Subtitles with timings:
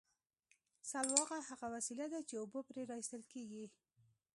[0.91, 3.65] سلواغه هغه وسیله ده چې اوبه پرې را ایستل کیږي